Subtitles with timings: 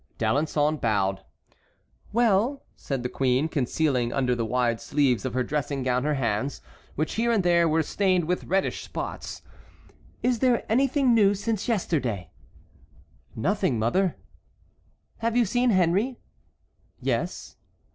[0.17, 1.21] D'Alençon bowed.
[2.11, 6.59] "Well," said the queen, concealing under the wide sleeves of her dressing gown her hands,
[6.95, 9.43] which here and there were stained with reddish spots,
[10.23, 12.31] "is there anything new since yesterday?"
[13.35, 14.15] "Nothing, mother."
[15.19, 16.17] "Have you seen Henry?"
[16.99, 17.57] "Yes."